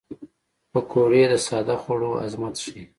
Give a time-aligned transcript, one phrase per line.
[0.71, 2.83] پکورې د ساده خوړو عظمت ښيي